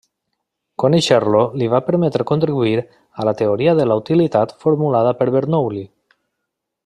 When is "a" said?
3.23-3.29